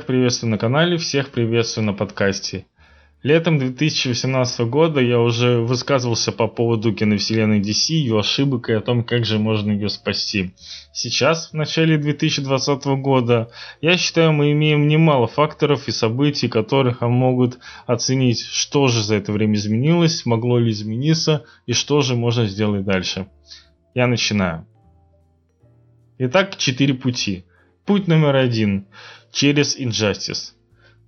[0.00, 2.64] всех приветствую на канале, всех приветствую на подкасте.
[3.22, 9.04] Летом 2018 года я уже высказывался по поводу киновселенной DC, ее ошибок и о том,
[9.04, 10.54] как же можно ее спасти.
[10.94, 13.50] Сейчас, в начале 2020 года,
[13.82, 19.32] я считаю, мы имеем немало факторов и событий, которых могут оценить, что же за это
[19.32, 23.26] время изменилось, могло ли измениться и что же можно сделать дальше.
[23.94, 24.66] Я начинаю.
[26.16, 27.44] Итак, четыре пути.
[27.90, 28.86] Путь номер один.
[29.32, 30.52] Через Injustice.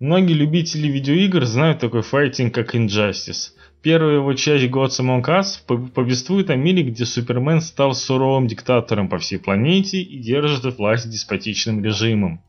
[0.01, 3.51] Многие любители видеоигр знают такой файтинг, как Injustice.
[3.83, 9.19] Первая его часть Gods Among Us повествует о мире, где Супермен стал суровым диктатором по
[9.19, 12.43] всей планете и держит власть деспотичным режимом.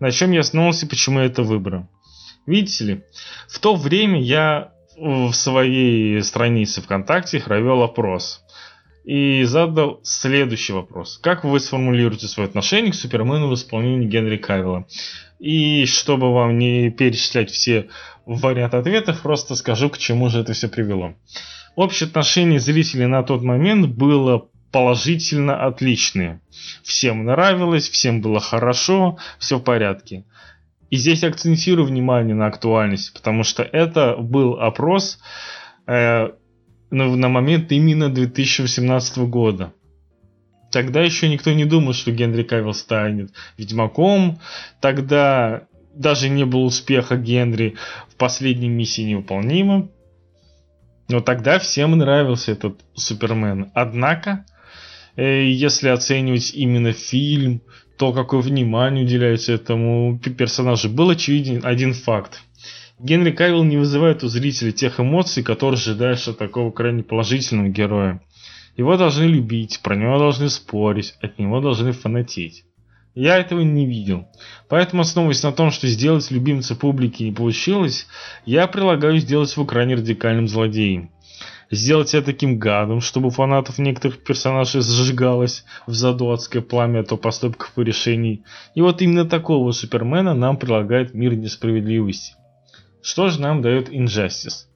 [0.00, 1.90] На чем я основался и почему я это выбрал?
[2.46, 3.04] Видите ли,
[3.48, 8.40] в то время я в своей странице ВКонтакте провел опрос
[9.08, 11.18] и задал следующий вопрос.
[11.22, 14.86] Как вы сформулируете свое отношение к Супермену в исполнении Генри Кавилла?
[15.38, 17.88] И чтобы вам не перечислять все
[18.26, 21.14] варианты ответов, просто скажу, к чему же это все привело.
[21.74, 26.42] Общее отношение зрителей на тот момент было положительно отличное.
[26.82, 30.26] Всем нравилось, всем было хорошо, все в порядке.
[30.90, 35.18] И здесь акцентирую внимание на актуальность, потому что это был опрос
[35.86, 36.28] э,
[36.90, 39.72] на, на момент именно 2018 года.
[40.70, 44.38] Тогда еще никто не думал, что Генри Кавилл станет Ведьмаком.
[44.80, 45.62] Тогда
[45.94, 47.76] даже не было успеха Генри
[48.08, 49.88] в последней миссии невыполнима.
[51.08, 53.70] Но тогда всем нравился этот Супермен.
[53.74, 54.44] Однако,
[55.16, 57.62] э, если оценивать именно фильм,
[57.96, 62.42] то какое внимание уделяется этому персонажу, был очевиден один факт.
[63.00, 68.20] Генри Кавилл не вызывает у зрителя тех эмоций, которые ожидаешь от такого крайне положительного героя.
[68.76, 72.64] Его должны любить, про него должны спорить, от него должны фанатеть.
[73.14, 74.26] Я этого не видел.
[74.68, 78.08] Поэтому, основываясь на том, что сделать любимца публики не получилось,
[78.44, 81.10] я предлагаю сделать его крайне радикальным злодеем.
[81.70, 87.20] Сделать это таким гадом, чтобы у фанатов некоторых персонажей зажигалось в заду адское пламя от
[87.20, 88.42] поступков и решений.
[88.74, 92.34] И вот именно такого Супермена нам предлагает мир несправедливости.
[93.02, 94.66] Что же нам дает Injustice?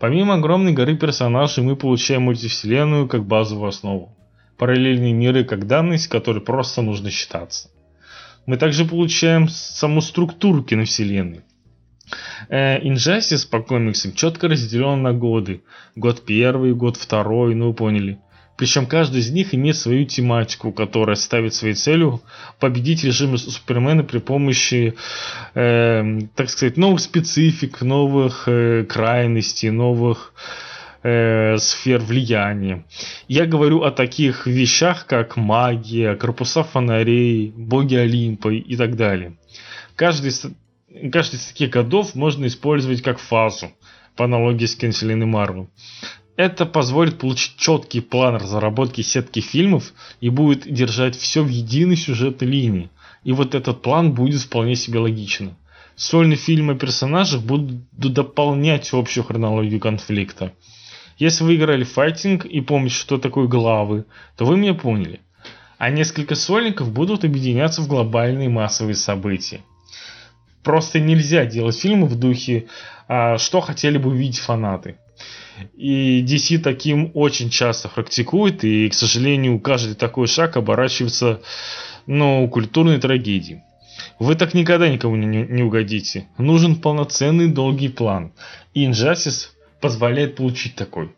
[0.00, 4.16] Помимо огромной горы персонажей, мы получаем мультивселенную как базовую основу.
[4.58, 7.70] Параллельные миры как данность, которой просто нужно считаться.
[8.46, 11.42] Мы также получаем саму структуру киновселенной.
[12.48, 15.62] Э, Injustice по комиксам четко разделен на годы.
[15.96, 18.18] Год первый, год второй, ну вы поняли.
[18.56, 22.22] Причем каждый из них имеет свою тематику, которая ставит своей целью
[22.60, 24.94] победить режим Супермена при помощи,
[25.54, 30.34] э, так сказать, новых специфик, новых э, крайностей, новых
[31.02, 32.84] э, сфер влияния.
[33.26, 39.36] Я говорю о таких вещах, как магия, корпуса фонарей, боги Олимпа и так далее.
[39.96, 40.46] Каждый из,
[41.12, 43.72] каждый из таких годов можно использовать как фазу,
[44.16, 45.68] по аналогии с киновселенной Марвел.
[46.36, 52.48] Это позволит получить четкий план разработки сетки фильмов и будет держать все в единой сюжетной
[52.48, 52.90] линии.
[53.22, 55.56] И вот этот план будет вполне себе логичным.
[55.94, 60.52] Сольные фильмы персонажей будут дополнять общую хронологию конфликта.
[61.18, 64.04] Если вы играли в файтинг и помните, что такое главы,
[64.36, 65.20] то вы меня поняли.
[65.78, 69.60] А несколько сольников будут объединяться в глобальные массовые события.
[70.64, 72.66] Просто нельзя делать фильмы в духе,
[73.06, 74.96] а, что хотели бы увидеть фанаты.
[75.74, 81.40] И DC таким очень часто практикует, и, к сожалению, каждый такой шаг оборачивается
[82.06, 83.62] ну, культурной трагедией.
[84.18, 86.28] Вы так никогда никому не, не угодите.
[86.38, 88.32] Нужен полноценный долгий план.
[88.72, 89.48] И Injustice
[89.80, 91.14] позволяет получить такой.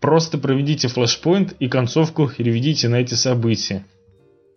[0.00, 3.84] Просто проведите флешпоинт и концовку переведите на эти события.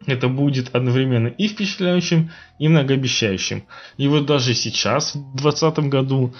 [0.06, 3.66] Это будет одновременно и впечатляющим, и многообещающим.
[3.98, 6.34] И вот даже сейчас, в 2020 году,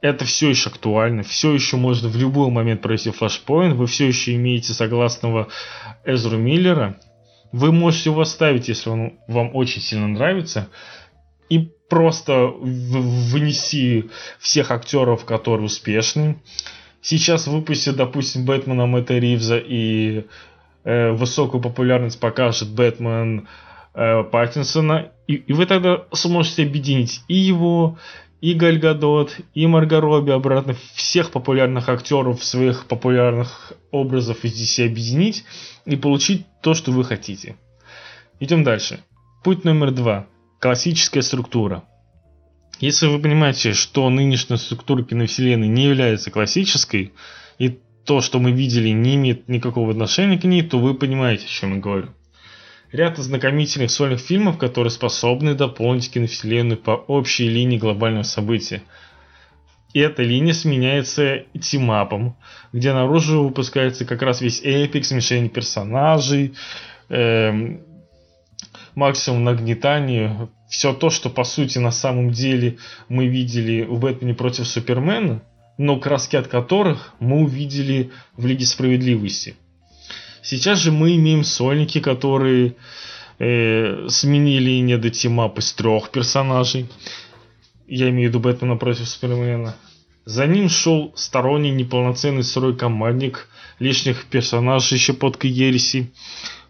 [0.00, 4.34] это все еще актуально, все еще можно в любой момент пройти флешпоинт, вы все еще
[4.34, 5.48] имеете согласного
[6.04, 6.98] Эзру Миллера,
[7.52, 10.68] вы можете его оставить, если он вам очень сильно нравится,
[11.48, 16.42] и просто вынеси всех актеров, которые успешны.
[17.00, 20.26] Сейчас выпустят, допустим, Бэтмена Мэтта Ривза и
[20.84, 23.46] э, высокую популярность покажет Бэтмен
[23.94, 27.96] э, Паттинсона, и, и вы тогда сможете объединить и его,
[28.46, 34.86] и Галь Гадот, и Марго Робби обратно всех популярных актеров своих популярных образов из DC
[34.86, 35.44] объединить
[35.84, 37.56] и получить то, что вы хотите.
[38.38, 39.00] Идем дальше.
[39.42, 40.28] Путь номер два.
[40.60, 41.82] Классическая структура.
[42.78, 47.14] Если вы понимаете, что нынешняя структура киновселенной не является классической,
[47.58, 51.48] и то, что мы видели, не имеет никакого отношения к ней, то вы понимаете, о
[51.48, 52.10] чем я говорю.
[52.92, 58.82] Ряд ознакомительных сольных фильмов, которые способны дополнить киновселенную по общей линии глобального события.
[59.92, 62.36] И эта линия сменяется тимапом,
[62.72, 66.54] где наружу выпускается как раз весь эпик, смешение персонажей,
[67.08, 67.82] эм,
[68.94, 70.48] максимум нагнетания.
[70.68, 72.76] Все то, что по сути на самом деле
[73.08, 75.42] мы видели в Бэтмене против Супермена,
[75.78, 79.56] но краски от которых мы увидели в Лиге Справедливости.
[80.48, 82.76] Сейчас же мы имеем сольники, которые
[83.40, 86.86] э, сменили недотимап из трех персонажей.
[87.88, 89.74] Я имею в виду Бэтмена против Супермена.
[90.24, 93.48] За ним шел сторонний неполноценный сырой командник
[93.80, 96.12] лишних персонажей щепоткой ереси.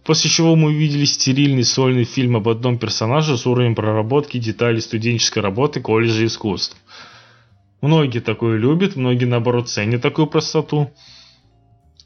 [0.05, 5.41] После чего мы увидели стерильный сольный фильм об одном персонаже с уровнем проработки деталей студенческой
[5.41, 6.79] работы колледжа искусств.
[7.83, 10.91] Многие такое любят, многие наоборот ценят такую простоту.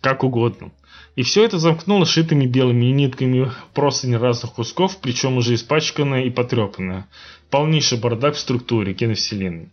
[0.01, 0.73] Как угодно.
[1.17, 7.09] И все это замкнуло шитыми белыми нитками простыни разных кусков, причем уже испачканное и потрепанное.
[7.51, 9.69] Полнейший бардак в структуре киновселенной.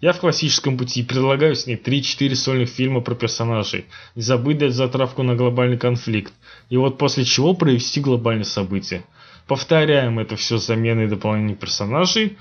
[0.00, 5.24] Я в классическом пути предлагаю снять 3-4 сольных фильма про персонажей, не забыть дать затравку
[5.24, 6.32] на глобальный конфликт,
[6.70, 9.02] и вот после чего провести глобальное событие.
[9.48, 12.38] Повторяем это все с заменой и дополнением персонажей,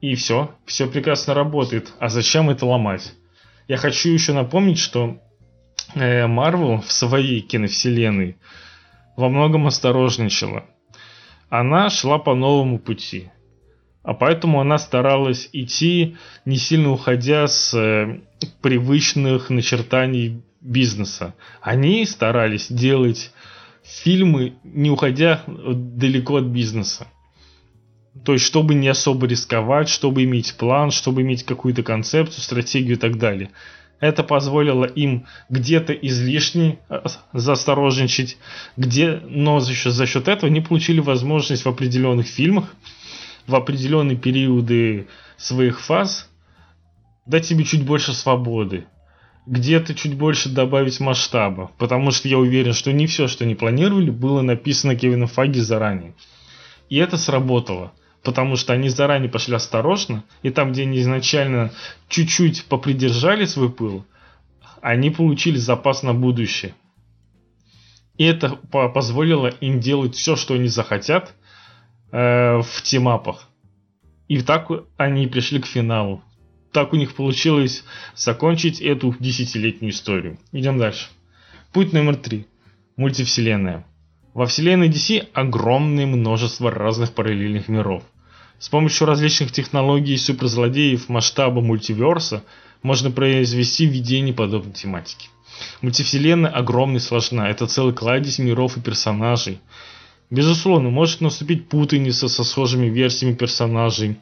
[0.00, 1.92] и все, все прекрасно работает.
[1.98, 3.12] А зачем это ломать?
[3.66, 5.18] Я хочу еще напомнить, что
[5.94, 8.36] Марвел в своей киновселенной
[9.16, 10.64] во многом осторожничала.
[11.48, 13.30] Она шла по новому пути.
[14.02, 18.20] А поэтому она старалась идти, не сильно уходя с э,
[18.60, 21.34] привычных начертаний бизнеса.
[21.60, 23.32] Они старались делать
[23.84, 27.06] фильмы, не уходя далеко от бизнеса.
[28.24, 33.00] То есть, чтобы не особо рисковать, чтобы иметь план, чтобы иметь какую-то концепцию, стратегию и
[33.00, 33.50] так далее.
[34.02, 37.02] Это позволило им где-то излишне э,
[37.32, 38.36] засторожничать,
[38.76, 42.74] где, но за счет, за счет этого они получили возможность в определенных фильмах
[43.46, 45.06] в определенные периоды
[45.36, 46.28] своих фаз
[47.26, 48.86] дать себе чуть больше свободы,
[49.46, 54.10] где-то чуть больше добавить масштаба, потому что я уверен, что не все, что они планировали,
[54.10, 56.14] было написано Кевином Фаги заранее.
[56.88, 61.72] И это сработало, потому что они заранее пошли осторожно, и там, где они изначально
[62.08, 64.04] чуть-чуть попридержали свой пыл,
[64.80, 66.74] они получили запас на будущее.
[68.16, 71.34] И это позволило им делать все, что они захотят,
[72.10, 73.48] э, в тимапах.
[74.28, 76.22] И так они пришли к финалу.
[76.72, 77.84] Так у них получилось
[78.14, 80.38] закончить эту десятилетнюю историю.
[80.52, 81.08] Идем дальше.
[81.72, 82.46] Путь номер три.
[82.96, 83.86] Мультивселенная.
[84.34, 88.02] Во вселенной DC огромное множество разных параллельных миров.
[88.62, 92.44] С помощью различных технологий суперзлодеев масштаба мультиверса
[92.84, 95.30] можно произвести видение подобной тематики.
[95.80, 97.50] Мультивселенная огромна и сложна.
[97.50, 99.58] Это целый кладезь миров и персонажей.
[100.30, 104.20] Безусловно, может наступить путаница со схожими версиями персонажей.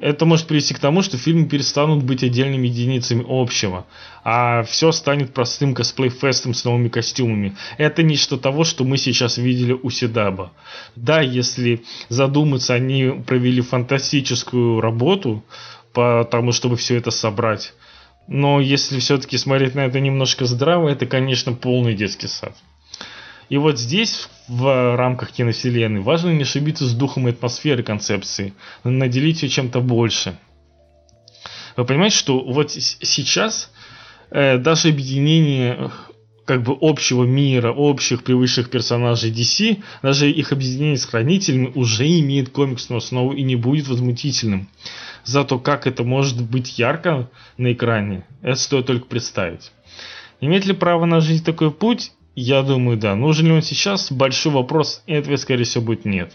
[0.00, 3.86] Это может привести к тому, что фильмы перестанут быть отдельными единицами общего,
[4.24, 7.54] а все станет простым косплей-фестом с новыми костюмами.
[7.76, 10.52] Это нечто того, что мы сейчас видели у Седаба.
[10.96, 15.44] Да, если задуматься, они провели фантастическую работу
[15.92, 17.74] по тому, чтобы все это собрать.
[18.26, 22.56] Но если все-таки смотреть на это немножко здраво, это, конечно, полный детский сад.
[23.50, 28.54] И вот здесь, в рамках киновселенной, важно не ошибиться с духом и атмосферой концепции,
[28.84, 30.38] наделить ее чем-то больше.
[31.76, 33.72] Вы понимаете, что вот сейчас
[34.30, 35.90] э, даже объединение
[36.44, 42.50] как бы общего мира, общих привычных персонажей DC, даже их объединение с хранителями уже имеет
[42.50, 44.68] комиксную основу и не будет возмутительным.
[45.24, 49.72] Зато как это может быть ярко на экране, это стоит только представить.
[50.40, 52.12] Имеет ли право на жизнь такой путь?
[52.42, 53.14] Я думаю, да.
[53.16, 54.10] Нужен ли он сейчас?
[54.10, 56.32] Большой вопрос, и ответ, скорее всего, будет нет.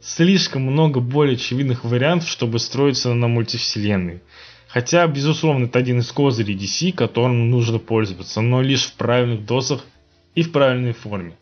[0.00, 4.20] Слишком много более очевидных вариантов, чтобы строиться на мультивселенной.
[4.68, 9.84] Хотя, безусловно, это один из козырей DC, которым нужно пользоваться, но лишь в правильных дозах
[10.36, 11.36] и в правильной форме.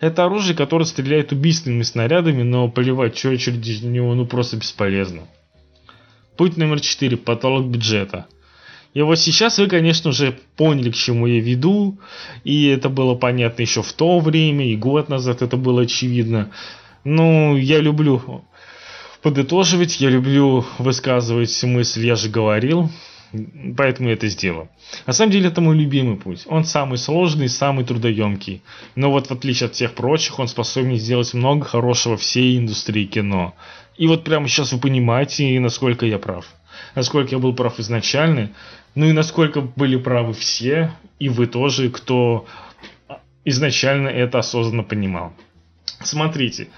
[0.00, 5.22] Это оружие, которое стреляет убийственными снарядами, но поливать что через него ну просто бесполезно.
[6.36, 7.16] Путь номер 4.
[7.16, 8.26] Потолок бюджета.
[8.92, 11.98] И вот сейчас вы, конечно же, поняли, к чему я веду,
[12.42, 16.50] и это было понятно еще в то время, и год назад это было очевидно.
[17.04, 18.44] Ну, я люблю
[19.22, 22.90] подытоживать, я люблю высказывать мысль, я же говорил,
[23.76, 24.68] поэтому я это сделал.
[25.06, 26.42] На самом деле это мой любимый путь.
[26.46, 28.62] Он самый сложный, самый трудоемкий.
[28.96, 33.54] Но вот в отличие от всех прочих, он способен сделать много хорошего всей индустрии кино.
[33.96, 36.46] И вот прямо сейчас вы понимаете, насколько я прав.
[36.94, 38.50] Насколько я был прав изначально,
[38.94, 42.46] ну и насколько были правы все, и вы тоже, кто
[43.44, 45.32] изначально это осознанно понимал.
[46.02, 46.68] Смотрите,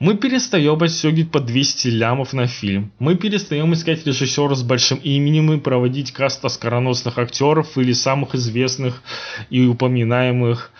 [0.00, 2.92] мы перестаем отстегивать по 200 лямов на фильм.
[2.98, 9.02] Мы перестаем искать режиссера с большим именем и проводить каст оскароносных актеров или самых известных
[9.50, 10.72] и упоминаемых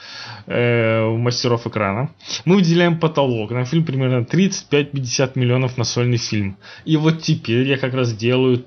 [0.47, 2.11] э, мастеров экрана.
[2.45, 6.57] Мы выделяем потолок на фильм примерно 35-50 миллионов на сольный фильм.
[6.85, 8.65] И вот теперь я как раз делаю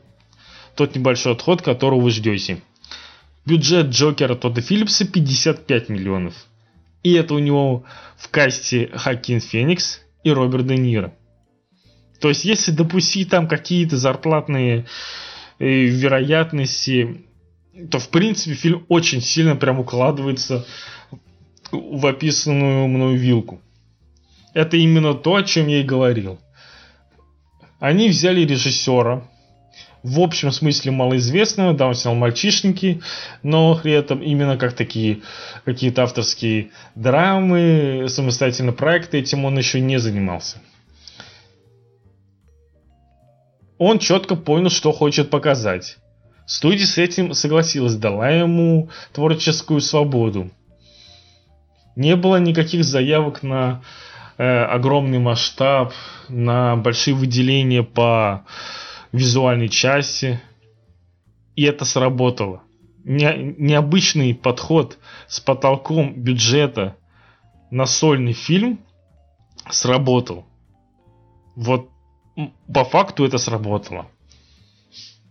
[0.75, 2.61] тот небольшой отход, которого вы ждете.
[3.45, 6.33] Бюджет Джокера Тодда Филлипса 55 миллионов.
[7.03, 7.83] И это у него
[8.17, 11.13] в касте Хакин Феникс и Роберт Де Ниро.
[12.19, 14.85] То есть, если допустить там какие-то зарплатные
[15.59, 17.25] э, вероятности,
[17.91, 20.65] то в принципе фильм очень сильно прям укладывается
[21.71, 23.61] в описанную мною вилку.
[24.53, 26.39] Это именно то, о чем я и говорил.
[27.79, 29.29] Они взяли режиссера,
[30.07, 33.01] в общем смысле малоизвестного, да, он снял «Мальчишники»,
[33.43, 35.21] но при этом именно как такие
[35.65, 40.59] какие-то авторские драмы, самостоятельные проекты, этим он еще не занимался.
[43.77, 45.97] Он четко понял, что хочет показать.
[46.45, 50.49] Студия с этим согласилась, дала ему творческую свободу.
[51.97, 53.81] Не было никаких заявок на
[54.37, 55.91] э, огромный масштаб,
[56.29, 58.45] на большие выделения по
[59.17, 60.39] визуальной части.
[61.55, 62.63] И это сработало.
[63.03, 64.97] Не, необычный подход
[65.27, 66.95] с потолком бюджета
[67.71, 68.79] на сольный фильм
[69.69, 70.45] сработал.
[71.55, 71.89] Вот
[72.73, 74.07] по факту это сработало.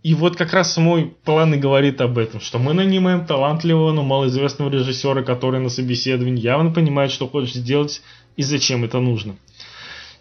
[0.03, 4.05] И вот как раз мой план и говорит об этом, что мы нанимаем талантливого, но
[4.05, 8.03] малоизвестного режиссера, который на собеседовании явно понимает, что хочет сделать
[8.37, 9.37] и зачем это нужно.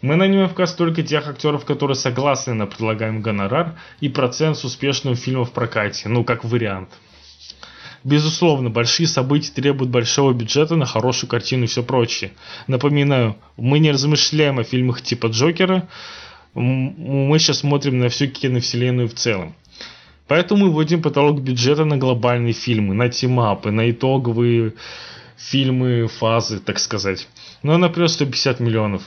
[0.06, 4.64] Мы нанимаем в каст только тех актеров, которые согласны на предлагаемый гонорар и процент с
[4.64, 6.90] успешного фильма в прокате, ну как вариант.
[8.04, 12.34] Безусловно, большие события требуют большого бюджета на хорошую картину и все прочее.
[12.68, 15.90] Напоминаю, мы не размышляем о фильмах типа Джокера,
[16.54, 19.56] мы сейчас смотрим на всю киновселенную в целом.
[20.28, 24.76] Поэтому мы вводим потолок бюджета на глобальные фильмы, на тимапы, на итоговые
[25.36, 27.28] фильмы, фазы, так сказать.
[27.64, 29.02] Ну, например, 150 миллионов.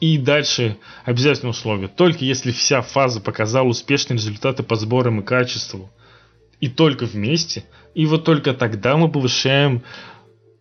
[0.00, 1.88] И дальше обязательное условие.
[1.88, 5.90] Только если вся фаза показала успешные результаты по сборам и качеству,
[6.60, 7.64] и только вместе,
[7.94, 9.82] и вот только тогда мы повышаем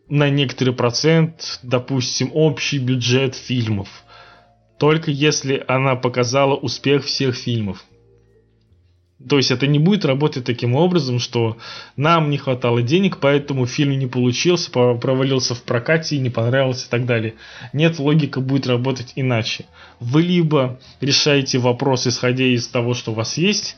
[0.09, 3.89] на некоторый процент, допустим, общий бюджет фильмов.
[4.79, 7.83] Только если она показала успех всех фильмов.
[9.27, 11.57] То есть это не будет работать таким образом, что
[11.95, 16.89] нам не хватало денег, поэтому фильм не получился, провалился в прокате и не понравился и
[16.89, 17.33] так далее.
[17.73, 19.65] Нет, логика будет работать иначе.
[19.99, 23.77] Вы либо решаете вопрос, исходя из того, что у вас есть,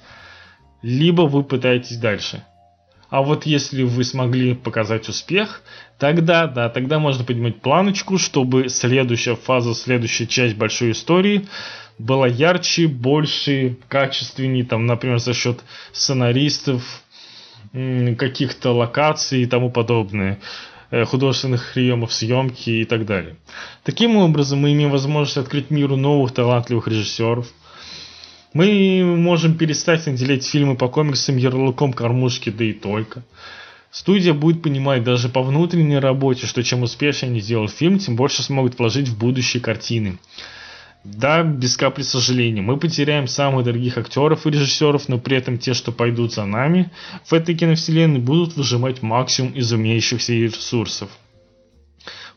[0.81, 2.43] либо вы пытаетесь дальше.
[3.10, 5.63] А вот если вы смогли показать успех,
[5.98, 11.48] тогда, да, тогда можно поднимать планочку, чтобы следующая фаза, следующая часть большой истории
[12.00, 15.60] была ярче, больше, качественнее, там, например, за счет
[15.91, 17.03] сценаристов,
[18.18, 20.39] каких-то локаций и тому подобное
[20.89, 23.36] э, художественных приемов съемки и так далее.
[23.84, 27.48] Таким образом, мы имеем возможность открыть миру новых талантливых режиссеров.
[28.53, 33.24] Мы можем перестать наделять фильмы по комиксам ярлыком кормушки, да и только.
[33.91, 38.41] Студия будет понимать даже по внутренней работе, что чем успешнее они сделают фильм, тем больше
[38.41, 40.18] смогут вложить в будущие картины.
[41.03, 42.62] Да, без капли сожаления.
[42.62, 46.91] Мы потеряем самых дорогих актеров и режиссеров, но при этом те, что пойдут за нами
[47.25, 51.10] в этой киновселенной, будут выжимать максимум из умеющихся ресурсов.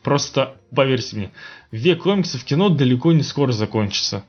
[0.02, 1.30] Просто поверьте мне,
[1.72, 4.24] век комиксов в кино далеко не скоро закончится.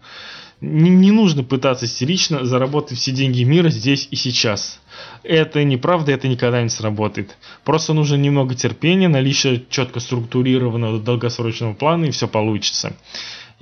[0.61, 4.79] Не, не нужно пытаться истерично заработать все деньги мира здесь и сейчас.
[5.23, 7.37] Это неправда, это никогда не сработает.
[7.65, 12.95] Просто нужно немного терпения, наличие четко структурированного долгосрочного плана и все получится.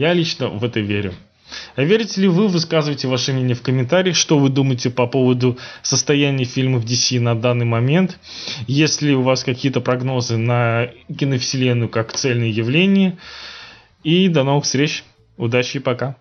[0.02, 1.14] Я лично в это верю.
[1.76, 6.44] А верите ли вы, высказывайте ваше мнение в комментариях, что вы думаете по поводу состояния
[6.44, 8.18] фильмов DC на данный момент.
[8.66, 13.20] Если у вас какие-то прогнозы на киновселенную как цельное явление.
[14.04, 15.04] И до новых встреч.
[15.38, 16.18] Удачи и пока.